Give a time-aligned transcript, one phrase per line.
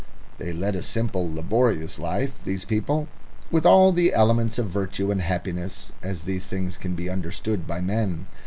[0.39, 3.07] They led a simple, laborious life, these people,
[3.51, 7.81] with all the elements of virtue and happiness, as these things can be understood by
[7.81, 8.25] men.